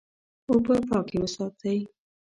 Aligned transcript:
اوبه 0.49 0.75
پاکې 0.89 1.17
وساتئ. 1.21 1.79